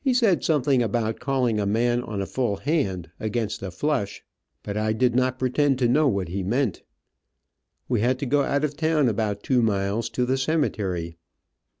He 0.00 0.12
said 0.12 0.42
something 0.42 0.82
about 0.82 1.20
calling 1.20 1.60
a 1.60 1.66
man 1.66 2.02
on 2.02 2.20
a 2.20 2.26
full 2.26 2.56
hand, 2.56 3.10
against 3.20 3.62
a 3.62 3.70
flush, 3.70 4.24
but 4.64 4.76
I 4.76 4.92
did 4.92 5.14
not 5.14 5.38
pretend 5.38 5.78
to 5.78 5.86
know 5.88 6.08
what 6.08 6.26
he 6.26 6.42
meant. 6.42 6.82
We 7.88 8.00
had 8.00 8.18
to 8.18 8.26
go 8.26 8.42
out 8.42 8.64
of 8.64 8.76
town 8.76 9.08
about 9.08 9.44
two 9.44 9.62
miles, 9.62 10.08
to 10.10 10.26
the 10.26 10.36
cemetery. 10.36 11.16